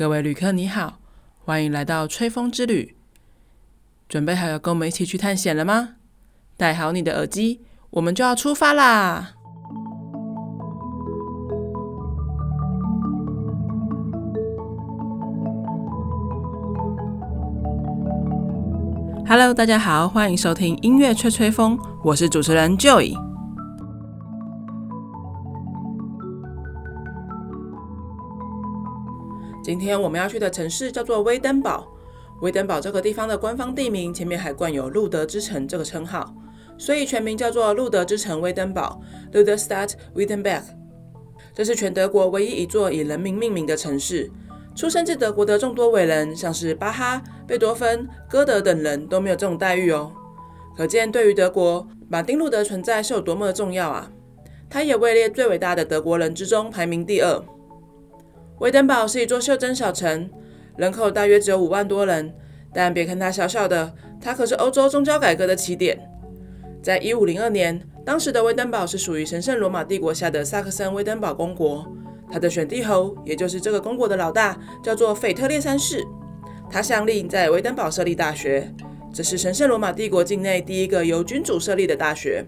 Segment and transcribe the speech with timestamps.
[0.00, 0.98] 各位旅客你好，
[1.44, 2.96] 欢迎来到吹风之旅。
[4.08, 5.96] 准备好要跟我们一起去探险了吗？
[6.56, 7.60] 戴好你的耳机，
[7.90, 9.34] 我们就要出发啦
[19.28, 23.29] ！Hello，大家好，欢迎收听音乐吹吹风，我是主持人 Joy。
[29.62, 31.86] 今天我们要去的城市叫做威登堡。
[32.40, 36.34] 威登堡这个地方的官方地名前面还冠有“路德之城”这个称号，
[36.78, 39.02] 所以全名叫做路德之城威登堡
[39.34, 40.62] （Luderstadt Wittenberg）。
[41.52, 44.30] 这是全德国唯一一座以人名命名的城市。
[44.74, 50.10] 出生自德国的众多伟人，像是巴哈、贝多芬、歌德等人都没有这种待遇哦。
[50.74, 54.10] 可见对于德国，马丁路德存在是有多么的重要啊！
[54.70, 57.44] 他也位列最伟大的德国人之中排名第二。
[58.60, 60.28] 威登堡是一座袖珍小城，
[60.76, 62.34] 人口大约只有五万多人，
[62.74, 65.98] 但别看它小小的，它可是欧洲宗教改革的起点。
[66.82, 71.90] 在一五零二年，当时的威登堡是属于神圣罗马帝国下的萨克森威登堡公国，
[72.30, 76.06] 他的选帝侯，也就是这个公国的老大，叫做腓特烈三世。
[76.70, 78.70] 他下令在威登堡设立大学，
[79.10, 82.44] 这是神圣罗马帝国境内第一个由君主设立的大学。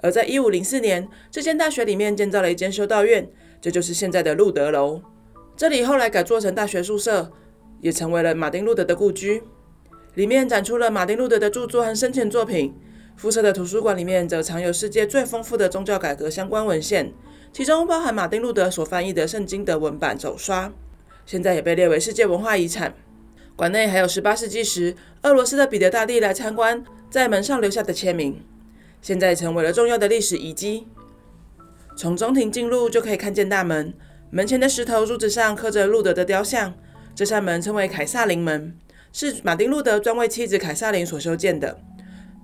[0.00, 5.00] 而在一五零四年，这间大学里面建造了一间修道院，这就是现在的路德楼。
[5.56, 7.32] 这里后来改做成大学宿舍，
[7.80, 9.42] 也成为了马丁路德的故居。
[10.14, 12.74] 里面展出了马丁路德的著作和生前作品。
[13.16, 17.14] 附设的图书馆里面则藏有世界最丰富的宗教改革相关文献，
[17.50, 20.70] 其中包含马丁路德所翻译的圣经的文版手刷，
[21.24, 22.94] 现在也被列为世界文化遗产。
[23.56, 28.44] 馆内还有18世纪时俄罗斯的彼得大帝来参观，在门上留下的签名，
[29.00, 30.86] 现在成为了重要的历史遗迹。
[31.96, 33.94] 从中庭进入就可以看见大门。
[34.36, 36.74] 门前的石头柱子上刻着路德的雕像，
[37.14, 38.76] 这扇门称为凯撒琳门，
[39.10, 41.80] 是马丁路德专为妻子凯撒琳所修建的。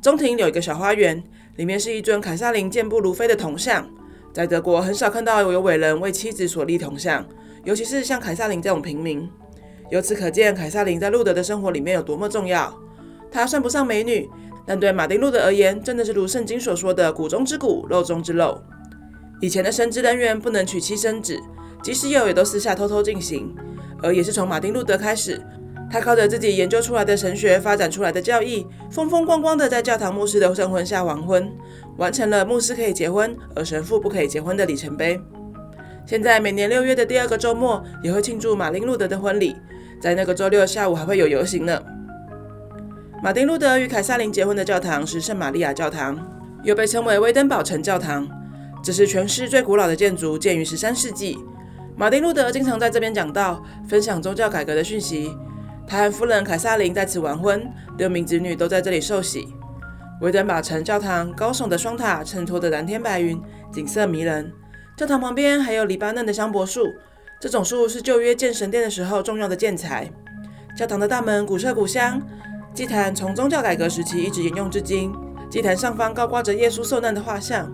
[0.00, 1.22] 中庭有一个小花园，
[1.56, 3.86] 里面是一尊凯撒琳健步如飞的铜像。
[4.32, 7.28] 在德国很少看到有伟人为妻子所立铜像，
[7.64, 9.28] 尤其是像凯撒琳这种平民。
[9.90, 12.74] 由此可见，凯撒琳在路德的生活里面有多么重要。
[13.30, 14.26] 她算不上美女，
[14.64, 18.62] 但对马丁路德而言，真的是如圣经所说的“骨中之骨，肉中之肉”。
[19.42, 21.38] 以前的神职人员不能娶妻生子。
[21.82, 23.54] 即使有，也都私下偷偷进行。
[24.02, 25.40] 而也是从马丁路德开始，
[25.90, 31.50] 他靠着自己研究出来的神学发展出来的教义，风风光光的在教堂牧师的圣婚下完婚，
[31.98, 35.20] 完成了牧师可以结婚，而神父不可以结婚的里程碑。
[36.04, 39.54] 现在每年六月的第二个周末，也会庆祝马丁路德的婚礼，
[40.00, 41.80] 在那个周六下午还会有游行呢。
[43.22, 46.18] 马丁路德与凯撒琳结婚的教堂是圣玛利亚教堂，
[46.64, 48.28] 又被称为威登堡城教堂，
[48.82, 51.38] 这是全市最古老的建筑，建于十三世纪。
[52.02, 55.38] 马丁路德经常在这边讲到，分享宗教改革的讯息。
[55.86, 57.64] 他和夫人凯撒琳在此完婚，
[57.96, 59.54] 六名子女都在这里受洗。
[60.20, 63.40] 维登堡城教堂高耸的双塔衬托着蓝天白云，
[63.72, 64.52] 景色迷人。
[64.96, 66.88] 教堂旁边还有黎巴嫩的香柏树，
[67.38, 70.10] 这种树是旧约建神殿的时候重要的建材。
[70.76, 72.20] 教堂的大门古色古香，
[72.74, 75.14] 祭坛从宗教改革时期一直沿用至今。
[75.48, 77.72] 祭坛上方高挂着耶稣受难的画像，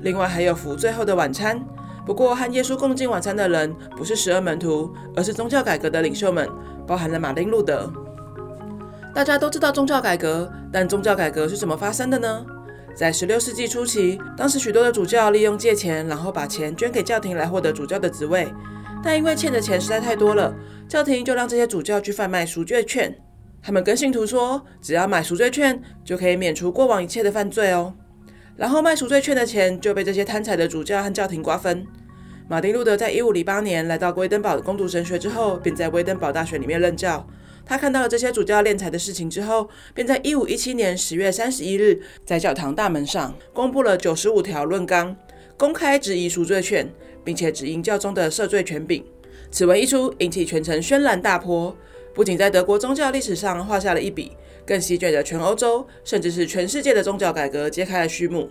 [0.00, 1.62] 另外还有幅最后的晚餐。
[2.06, 6.48] 不过，和耶稣共进晚餐的人不是十二门徒，而是宗教改革的领袖们，
[6.86, 7.92] 包含了马丁路德。
[9.12, 12.46] 大家都知道宗教改革，但宗教改革是怎么发生的呢？
[12.94, 18.46] 在十六世纪初期，当时许多的主教利用借钱，然后把钱捐给教廷来获得主教的职位。
[19.02, 20.54] 但因为欠的钱实在太多了，
[20.88, 23.14] 教廷就让这些主教去贩卖赎罪券。
[23.60, 27.94] 他们跟信徒说，只要买赎罪券，就可以免除过往一切的犯罪哦。
[28.56, 31.86] 然后卖赎罪券的钱就被这些贪财的主教和教廷瓜分。
[32.48, 37.26] 马丁路德在一五零八年来到威登堡攻读神学之后，便在威登堡大学里面任教。
[37.66, 45.16] 他看到了这些主教敛财的事情之后，便在一五一七年十月三十一日，在教堂大门上公布了九十五条论纲，
[45.56, 46.88] 公开质疑赎罪券，
[47.24, 49.04] 并且指引教宗的赦罪权柄。
[49.50, 51.76] 此文一出，引起全城轩然大波，
[52.14, 54.30] 不仅在德国宗教历史上画下了一笔。
[54.66, 58.50] 更席卷着全欧洲，甚至是全世界的宗教改革揭开了序幕。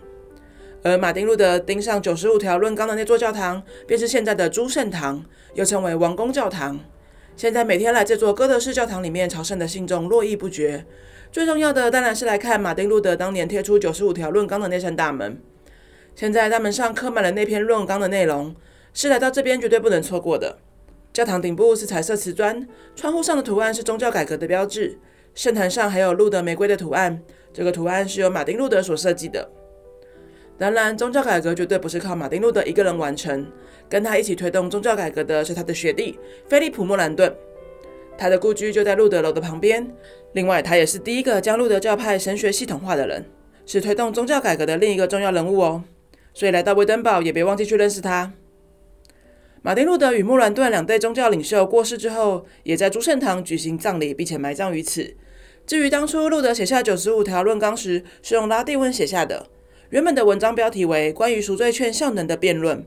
[0.81, 5.25] 而马丁路德钉上九十五条论纲的那座教堂，便是现在的诸圣堂，
[5.55, 6.79] 又称为王宫教堂。
[7.35, 10.85] 现在每天来这座哥德式教堂里面朝圣的信众络绎不绝。
[11.31, 15.41] 最重要的当然是来看马丁路德当年贴出九十五条论纲的那扇大门。
[16.15, 18.55] 现在大门上刻满了那篇论纲的内容，
[18.93, 20.59] 是来到这边绝对不能错过的。
[21.11, 22.65] 教堂顶部是彩色瓷砖，
[22.95, 24.97] 窗户上的图案是宗教改革的标志。
[25.35, 27.21] 圣坛上还有路德玫瑰的图案，
[27.53, 29.47] 这个图案是由马丁路德所设计的。
[30.57, 33.45] 当然，宗教改革绝对不是靠马丁路德一个人完成，
[33.89, 36.17] 跟他一起推动宗教改革的是他的学弟
[36.47, 37.35] 菲利普莫兰顿。
[38.17, 39.85] 他的故居就在路德楼的旁边。
[40.31, 43.25] 另外，他也是第一个将路德教派神学系统化的人，
[43.65, 45.83] 是推动宗教改革的另一个重要人物哦。
[46.33, 48.31] 所以来到威登堡也别忘记去认识他。
[49.61, 55.17] 马丁·路德与莫兰顿两代宗教领袖过世之后，也在诸圣堂举行葬礼，并且埋葬于此。
[55.65, 59.47] 至于当初路德写下九十五条论纲时，是用拉丁文写下的。
[59.89, 62.77] 原本的文章标题为《关于赎罪券效能的辩论》，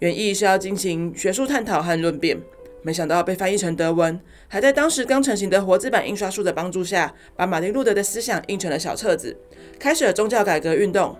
[0.00, 2.38] 原意是要进行学术探讨和论辩。
[2.82, 9.34] 没想到被翻译成德文，还在当时刚成型的活字版印刷术的帮助下，把马丁路德的思想印成了小册子，
[9.78, 11.16] 开始了宗教改革运动。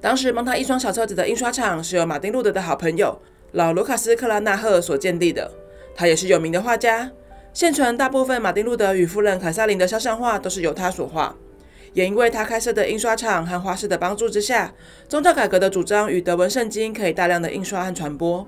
[0.00, 3.18] 当时帮他印刷小册子的印刷厂是由马丁路德的好朋友
[3.52, 5.50] 老卢卡斯·克拉纳赫所建立的，
[5.94, 7.10] 他也是有名的画家。
[7.56, 11.34] 现存大部分马丁路德与夫人凯萨琳的肖像画都是由他所画。
[11.94, 14.74] 也因为他开设的印刷厂和画室的帮助之下，
[15.08, 18.46] 宗教改革的主张与德文圣经可以大量的印刷和传播。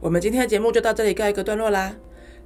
[0.00, 1.94] 我们今天的节目就到这里告一个段落啦。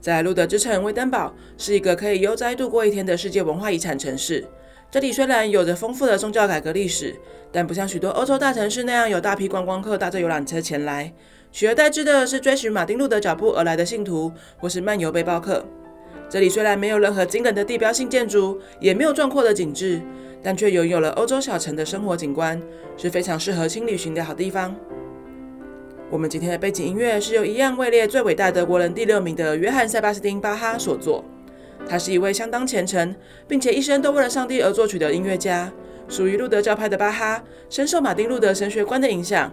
[0.01, 4.45] 在路德之城威登堡是一个可以悠哉度过一天的世界文化遗产城市。
[4.91, 7.15] 这里虽然有着丰富的宗教改革历史，
[7.53, 11.15] 但不像许多欧洲大城市那样有大批观光客搭着游览车前来，
[11.53, 15.63] 取而代之的是追寻马丁路德脚步而来的信徒，或是漫游背包客。
[16.31, 20.01] 这里虽然没有任何惊人的地标性建筑，也没有壮阔的景致，
[20.43, 22.61] 但却拥有了欧洲小城的生活景观，
[22.97, 24.75] 是非常适合轻旅行的好地方。
[26.09, 31.23] 我们今天的背景音乐是由一样位列最伟大德国人第六名的约翰·塞巴斯汀·巴哈所作。
[31.87, 33.15] 他是一位相当虔诚，
[33.47, 35.71] 并且一生都为了上帝而作曲的音乐家。
[36.09, 39.53] 属于路德教派的巴哈，深受马丁路德神学观的影响。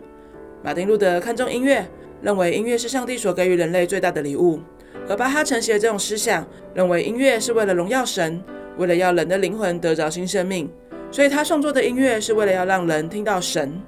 [0.63, 1.87] 马丁路德看重音乐，
[2.21, 4.59] 认为音乐是上帝所给予人类最大的礼物。
[5.07, 8.43] 而巴哈承袭了这种思想，认为音乐是为了荣耀神，
[8.77, 10.69] 为了要人的灵魂得着新生命。
[11.11, 13.81] 所以他创作的音乐是为了要让人听到神。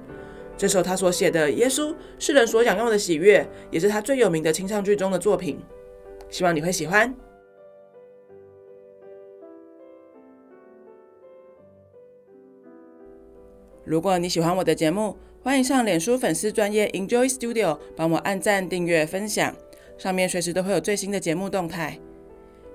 [0.58, 5.60] 这首他所写的《耶稣是人所享用的喜悦》，也是他最有名的清唱剧中的作品。
[6.30, 7.14] 希望你会喜欢。
[13.84, 19.56] 如果你喜欢我的节目，欢迎上脸书粉丝专业 Enjoy Studio 帮我按赞、订阅、分享，
[19.98, 21.98] 上面随时都会有最新的节目动态。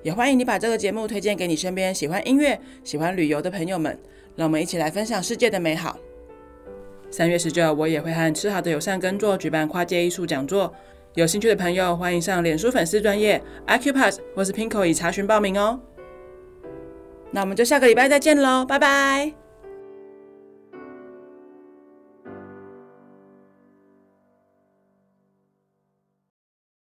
[0.02, 3.96] 也欢迎你把这个节目推荐给你身边喜欢音乐、喜欢旅游的朋友们，
[4.34, 5.96] 让我们一起来分享世界的美好。
[7.08, 10.74] 三月十九，我也会和吃好的友善耕作举办跨界艺术讲座，
[11.14, 15.80] 有兴趣的朋友欢迎上脸书粉丝专业 Acupass 或是 PINKO 以查询报名哦。
[17.30, 19.45] 那我们就下个礼拜再见喽，拜拜。